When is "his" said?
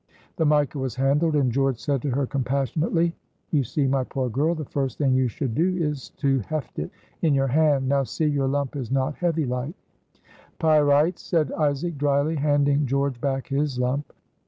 13.49-13.77